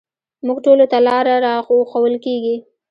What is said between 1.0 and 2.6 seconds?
لاره راښوول کېږي.